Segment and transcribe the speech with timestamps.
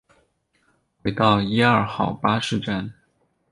[1.03, 2.91] 回到一二号巴士站